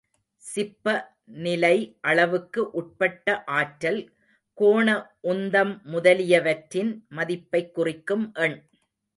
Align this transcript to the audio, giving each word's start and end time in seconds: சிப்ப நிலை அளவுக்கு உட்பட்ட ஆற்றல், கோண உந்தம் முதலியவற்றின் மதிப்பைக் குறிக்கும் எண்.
சிப்ப 0.43 0.85
நிலை 1.41 1.73
அளவுக்கு 2.01 2.71
உட்பட்ட 2.71 3.27
ஆற்றல், 3.55 4.01
கோண 4.57 4.87
உந்தம் 5.23 5.73
முதலியவற்றின் 5.85 6.91
மதிப்பைக் 7.09 7.73
குறிக்கும் 7.73 8.33
எண். 8.39 8.59